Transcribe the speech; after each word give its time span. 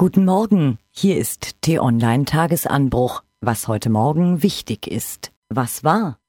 Guten 0.00 0.24
Morgen, 0.24 0.78
hier 0.92 1.18
ist 1.18 1.60
T-Online 1.60 2.24
Tagesanbruch. 2.24 3.24
Was 3.40 3.66
heute 3.66 3.90
Morgen 3.90 4.44
wichtig 4.44 4.86
ist. 4.86 5.32
Was 5.48 5.82
war? 5.82 6.20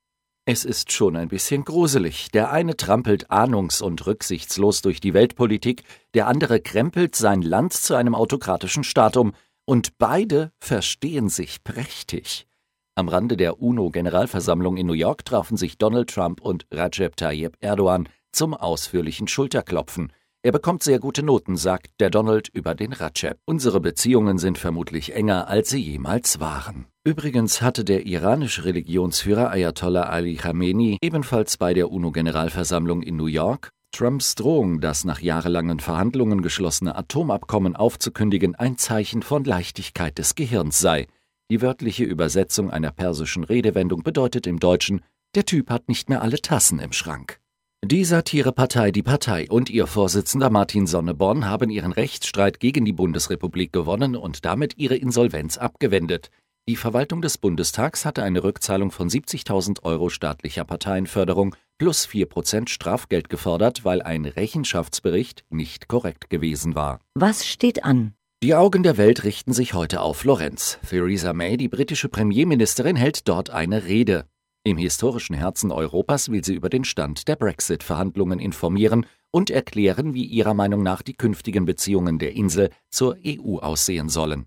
Es 0.45 0.65
ist 0.65 0.91
schon 0.91 1.15
ein 1.15 1.27
bisschen 1.27 1.65
gruselig. 1.65 2.29
Der 2.31 2.51
eine 2.51 2.77
trampelt 2.77 3.29
ahnungs- 3.29 3.83
und 3.83 4.07
rücksichtslos 4.07 4.81
durch 4.81 5.01
die 5.01 5.13
Weltpolitik, 5.13 5.83
der 6.15 6.25
andere 6.25 6.61
krempelt 6.61 7.15
sein 7.15 7.43
Land 7.43 7.73
zu 7.73 7.93
einem 7.93 8.15
autokratischen 8.15 8.83
Staat 8.83 9.17
um, 9.17 9.33
und 9.65 9.99
beide 9.99 10.51
verstehen 10.57 11.29
sich 11.29 11.63
prächtig. 11.63 12.47
Am 12.95 13.07
Rande 13.07 13.37
der 13.37 13.61
UNO-Generalversammlung 13.61 14.77
in 14.77 14.87
New 14.87 14.93
York 14.93 15.25
trafen 15.25 15.57
sich 15.57 15.77
Donald 15.77 16.09
Trump 16.09 16.41
und 16.41 16.65
Recep 16.73 17.15
Tayyip 17.17 17.55
Erdogan 17.59 18.09
zum 18.31 18.55
ausführlichen 18.55 19.27
Schulterklopfen. 19.27 20.11
Er 20.41 20.53
bekommt 20.53 20.83
sehr 20.83 20.99
gute 20.99 21.21
Noten, 21.21 21.57
sagt 21.57 21.91
der 21.99 22.09
Donald 22.09 22.47
über 22.47 22.73
den 22.73 22.93
Rajab. 22.93 23.37
Unsere 23.45 23.81
Beziehungen 23.81 24.37
sind 24.37 24.57
vermutlich 24.57 25.13
enger, 25.13 25.49
als 25.49 25.69
sie 25.69 25.81
jemals 25.81 26.39
waren. 26.39 26.85
Übrigens 27.03 27.61
hatte 27.61 27.83
der 27.83 28.05
iranische 28.05 28.63
Religionsführer 28.63 29.49
Ayatollah 29.51 30.03
Ali 30.03 30.35
Khamenei 30.35 30.97
ebenfalls 31.01 31.57
bei 31.57 31.73
der 31.73 31.91
UNO-Generalversammlung 31.91 33.01
in 33.01 33.17
New 33.17 33.25
York 33.25 33.71
Trumps 33.91 34.35
Drohung, 34.35 34.79
das 34.79 35.03
nach 35.03 35.19
jahrelangen 35.19 35.81
Verhandlungen 35.81 36.41
geschlossene 36.41 36.95
Atomabkommen 36.95 37.75
aufzukündigen, 37.75 38.55
ein 38.55 38.77
Zeichen 38.77 39.23
von 39.23 39.43
Leichtigkeit 39.43 40.17
des 40.17 40.35
Gehirns 40.35 40.79
sei. 40.79 41.07
Die 41.51 41.61
wörtliche 41.61 42.05
Übersetzung 42.05 42.69
einer 42.69 42.91
persischen 42.91 43.43
Redewendung 43.43 44.03
bedeutet 44.03 44.47
im 44.47 44.59
Deutschen, 44.59 45.01
der 45.35 45.45
Typ 45.45 45.69
hat 45.69 45.89
nicht 45.89 46.07
mehr 46.07 46.21
alle 46.21 46.39
Tassen 46.39 46.79
im 46.79 46.93
Schrank. 46.93 47.41
Die 47.85 48.03
Satirepartei 48.03 48.91
Die 48.91 49.03
Partei 49.03 49.47
und 49.49 49.69
ihr 49.69 49.87
Vorsitzender 49.87 50.49
Martin 50.49 50.85
Sonneborn 50.85 51.45
haben 51.45 51.69
ihren 51.69 51.93
Rechtsstreit 51.93 52.59
gegen 52.59 52.83
die 52.83 52.91
Bundesrepublik 52.91 53.71
gewonnen 53.71 54.17
und 54.17 54.43
damit 54.43 54.77
ihre 54.77 54.97
Insolvenz 54.97 55.57
abgewendet. 55.57 56.29
Die 56.67 56.75
Verwaltung 56.75 57.21
des 57.21 57.37
Bundestags 57.37 58.03
hatte 58.03 58.21
eine 58.21 58.43
Rückzahlung 58.43 58.91
von 58.91 59.09
70.000 59.09 59.81
Euro 59.83 60.09
staatlicher 60.09 60.65
Parteienförderung 60.65 61.55
plus 61.77 62.05
4% 62.05 62.67
Strafgeld 62.67 63.29
gefordert, 63.29 63.85
weil 63.85 64.01
ein 64.01 64.25
Rechenschaftsbericht 64.25 65.45
nicht 65.49 65.87
korrekt 65.87 66.29
gewesen 66.29 66.75
war. 66.75 66.99
Was 67.15 67.47
steht 67.47 67.85
an? 67.85 68.13
Die 68.43 68.55
Augen 68.55 68.83
der 68.83 68.97
Welt 68.97 69.23
richten 69.23 69.53
sich 69.53 69.73
heute 69.73 70.01
auf 70.01 70.17
Florenz. 70.17 70.79
Theresa 70.87 71.31
May, 71.31 71.55
die 71.55 71.69
britische 71.69 72.09
Premierministerin, 72.09 72.97
hält 72.97 73.27
dort 73.29 73.49
eine 73.49 73.85
Rede. 73.85 74.25
Im 74.69 74.77
historischen 74.77 75.33
Herzen 75.33 75.71
Europas 75.71 76.29
will 76.29 76.45
sie 76.45 76.53
über 76.53 76.69
den 76.69 76.83
Stand 76.83 77.27
der 77.27 77.35
Brexit-Verhandlungen 77.35 78.37
informieren 78.37 79.07
und 79.31 79.49
erklären, 79.49 80.13
wie 80.13 80.25
ihrer 80.25 80.53
Meinung 80.53 80.83
nach 80.83 81.01
die 81.01 81.15
künftigen 81.15 81.65
Beziehungen 81.65 82.19
der 82.19 82.33
Insel 82.33 82.69
zur 82.91 83.17
EU 83.25 83.57
aussehen 83.57 84.09
sollen. 84.09 84.45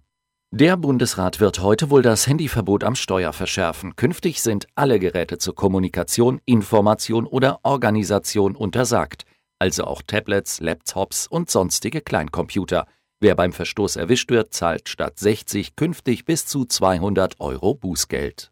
Der 0.52 0.76
Bundesrat 0.76 1.40
wird 1.40 1.58
heute 1.58 1.90
wohl 1.90 2.02
das 2.02 2.28
Handyverbot 2.28 2.84
am 2.84 2.94
Steuer 2.94 3.32
verschärfen. 3.32 3.96
Künftig 3.96 4.42
sind 4.42 4.68
alle 4.76 5.00
Geräte 5.00 5.38
zur 5.38 5.56
Kommunikation, 5.56 6.40
Information 6.44 7.26
oder 7.26 7.58
Organisation 7.64 8.54
untersagt, 8.54 9.24
also 9.58 9.86
auch 9.86 10.02
Tablets, 10.02 10.60
Laptops 10.60 11.26
und 11.26 11.50
sonstige 11.50 12.00
Kleincomputer. 12.00 12.86
Wer 13.18 13.34
beim 13.34 13.52
Verstoß 13.52 13.96
erwischt 13.96 14.30
wird, 14.30 14.54
zahlt 14.54 14.88
statt 14.88 15.18
60 15.18 15.74
künftig 15.74 16.24
bis 16.26 16.46
zu 16.46 16.64
200 16.64 17.40
Euro 17.40 17.74
Bußgeld. 17.74 18.51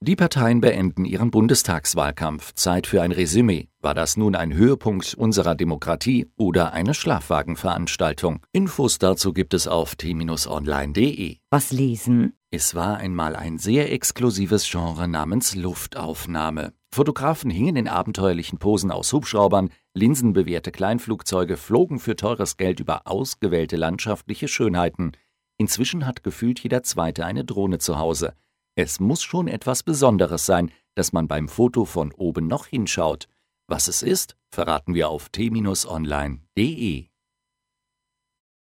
Die 0.00 0.14
Parteien 0.14 0.60
beenden 0.60 1.06
ihren 1.06 1.30
Bundestagswahlkampf. 1.30 2.52
Zeit 2.52 2.86
für 2.86 3.00
ein 3.00 3.12
Resümee. 3.12 3.68
War 3.80 3.94
das 3.94 4.18
nun 4.18 4.36
ein 4.36 4.52
Höhepunkt 4.52 5.14
unserer 5.14 5.54
Demokratie 5.54 6.30
oder 6.36 6.74
eine 6.74 6.92
Schlafwagenveranstaltung? 6.92 8.44
Infos 8.52 8.98
dazu 8.98 9.32
gibt 9.32 9.54
es 9.54 9.66
auf 9.66 9.96
t-online.de. 9.96 11.38
Was 11.48 11.72
lesen? 11.72 12.34
Es 12.50 12.74
war 12.74 12.98
einmal 12.98 13.34
ein 13.36 13.56
sehr 13.56 13.90
exklusives 13.90 14.70
Genre 14.70 15.08
namens 15.08 15.54
Luftaufnahme. 15.54 16.74
Fotografen 16.90 17.50
hingen 17.50 17.76
in 17.76 17.88
abenteuerlichen 17.88 18.58
Posen 18.58 18.90
aus 18.90 19.14
Hubschraubern, 19.14 19.70
linsenbewehrte 19.94 20.72
Kleinflugzeuge 20.72 21.56
flogen 21.56 22.00
für 22.00 22.16
teures 22.16 22.58
Geld 22.58 22.80
über 22.80 23.06
ausgewählte 23.06 23.76
landschaftliche 23.76 24.46
Schönheiten. 24.46 25.12
Inzwischen 25.56 26.04
hat 26.04 26.22
gefühlt 26.22 26.60
jeder 26.60 26.82
Zweite 26.82 27.24
eine 27.24 27.46
Drohne 27.46 27.78
zu 27.78 27.98
Hause. 27.98 28.34
Es 28.78 29.00
muss 29.00 29.22
schon 29.22 29.48
etwas 29.48 29.82
Besonderes 29.82 30.44
sein, 30.44 30.70
dass 30.94 31.14
man 31.14 31.28
beim 31.28 31.48
Foto 31.48 31.86
von 31.86 32.12
oben 32.12 32.46
noch 32.46 32.66
hinschaut. 32.66 33.26
Was 33.66 33.88
es 33.88 34.02
ist, 34.02 34.36
verraten 34.50 34.92
wir 34.92 35.08
auf 35.08 35.30
t-online.de. 35.30 37.06